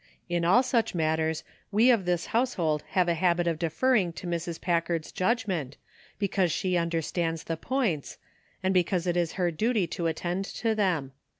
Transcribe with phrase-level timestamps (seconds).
[0.27, 4.59] In all such matters we of this household have a habit of deferring to Mrs.
[4.59, 5.77] Packard's judgment,
[6.17, 8.17] because she understands the points,,
[8.63, 11.11] and because it is her duty to attend to them.